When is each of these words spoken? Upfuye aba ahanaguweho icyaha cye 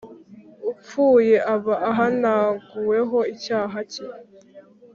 Upfuye 0.71 1.35
aba 1.53 1.75
ahanaguweho 1.89 3.17
icyaha 3.33 3.77
cye 3.91 4.05